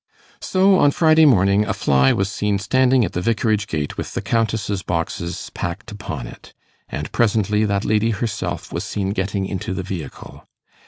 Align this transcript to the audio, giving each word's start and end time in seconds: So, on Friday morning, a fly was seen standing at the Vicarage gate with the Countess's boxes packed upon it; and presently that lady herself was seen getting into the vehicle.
So, 0.41 0.79
on 0.79 0.89
Friday 0.89 1.25
morning, 1.27 1.63
a 1.63 1.75
fly 1.75 2.11
was 2.11 2.27
seen 2.31 2.57
standing 2.57 3.05
at 3.05 3.13
the 3.13 3.21
Vicarage 3.21 3.67
gate 3.67 3.97
with 3.99 4.15
the 4.15 4.21
Countess's 4.23 4.81
boxes 4.81 5.51
packed 5.53 5.91
upon 5.91 6.25
it; 6.25 6.55
and 6.89 7.11
presently 7.11 7.65
that 7.65 7.85
lady 7.85 8.09
herself 8.09 8.73
was 8.73 8.83
seen 8.83 9.11
getting 9.11 9.45
into 9.45 9.75
the 9.75 9.83
vehicle. 9.83 10.47